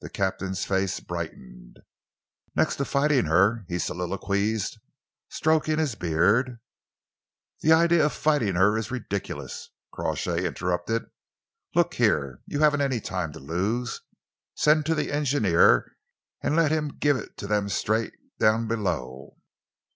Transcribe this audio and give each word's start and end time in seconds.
The 0.00 0.08
captain's 0.08 0.64
face 0.64 1.00
brightened. 1.00 1.78
"Next 2.54 2.76
to 2.76 2.84
fighting 2.84 3.24
her," 3.24 3.64
he 3.66 3.80
soliloquised, 3.80 4.78
stroking 5.28 5.80
his 5.80 5.96
beard, 5.96 6.60
"The 7.60 7.72
idea 7.72 8.06
of 8.06 8.12
fighting 8.12 8.54
her 8.54 8.78
is 8.78 8.92
ridiculous," 8.92 9.70
Crawshay 9.92 10.46
interrupted. 10.46 11.06
"Look 11.74 11.94
here, 11.94 12.42
you 12.46 12.60
haven't 12.60 12.80
any 12.82 13.00
time 13.00 13.32
to 13.32 13.40
lose. 13.40 14.02
Send 14.54 14.86
to 14.86 14.94
the 14.94 15.10
engineer 15.10 15.96
and 16.40 16.54
let 16.54 16.70
him 16.70 16.96
give 17.00 17.16
it 17.16 17.36
to 17.38 17.48
them 17.48 17.68
straight 17.68 18.12
down 18.38 18.68
below. 18.68 19.36